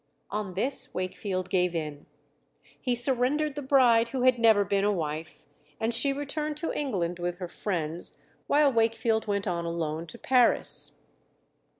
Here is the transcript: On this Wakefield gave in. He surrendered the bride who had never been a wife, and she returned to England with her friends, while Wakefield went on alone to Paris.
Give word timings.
On 0.31 0.55
this 0.55 0.95
Wakefield 0.95 1.51
gave 1.51 1.75
in. 1.75 2.07
He 2.81 2.95
surrendered 2.95 3.53
the 3.53 3.61
bride 3.61 4.07
who 4.09 4.23
had 4.23 4.39
never 4.39 4.65
been 4.65 4.83
a 4.83 4.91
wife, 4.91 5.45
and 5.79 5.93
she 5.93 6.11
returned 6.11 6.57
to 6.57 6.73
England 6.73 7.19
with 7.19 7.37
her 7.37 7.47
friends, 7.47 8.19
while 8.47 8.73
Wakefield 8.73 9.27
went 9.27 9.45
on 9.47 9.63
alone 9.63 10.07
to 10.07 10.17
Paris. 10.17 11.01